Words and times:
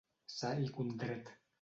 Sa 0.37 0.49
i 0.63 0.65
condret. 0.79 1.33